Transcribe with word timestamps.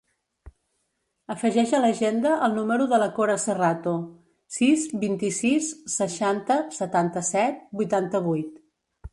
Afegeix 1.33 1.73
a 1.79 1.81
l'agenda 1.83 2.31
el 2.47 2.55
número 2.55 2.87
de 2.95 2.99
la 3.03 3.09
Cora 3.19 3.35
Serrato: 3.45 3.95
sis, 4.57 4.87
vint-i-sis, 5.07 5.71
seixanta, 5.99 6.61
setanta-set, 6.81 7.65
vuitanta-vuit. 7.83 8.59